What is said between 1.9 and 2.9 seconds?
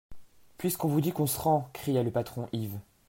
le patron Yves.